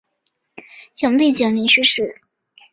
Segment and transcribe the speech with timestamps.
[1.01, 2.19] 永历九年去世。